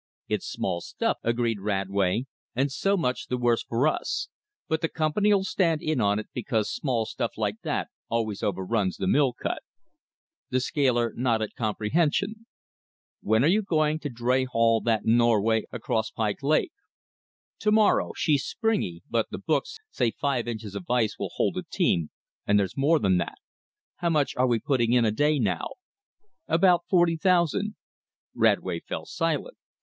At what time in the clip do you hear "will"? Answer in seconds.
21.19-21.29